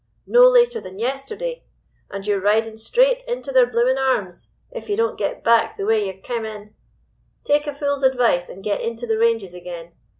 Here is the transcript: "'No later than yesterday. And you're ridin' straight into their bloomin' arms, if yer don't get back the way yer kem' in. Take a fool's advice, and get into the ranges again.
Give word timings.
"'No 0.25 0.41
later 0.41 0.81
than 0.81 0.97
yesterday. 0.97 1.61
And 2.09 2.25
you're 2.25 2.41
ridin' 2.41 2.79
straight 2.79 3.21
into 3.27 3.51
their 3.51 3.67
bloomin' 3.69 3.99
arms, 3.99 4.55
if 4.71 4.89
yer 4.89 4.95
don't 4.95 5.15
get 5.15 5.43
back 5.43 5.77
the 5.77 5.85
way 5.85 6.07
yer 6.07 6.13
kem' 6.19 6.43
in. 6.43 6.73
Take 7.43 7.67
a 7.67 7.71
fool's 7.75 8.01
advice, 8.01 8.49
and 8.49 8.63
get 8.63 8.81
into 8.81 9.05
the 9.05 9.19
ranges 9.19 9.53
again. 9.53 9.91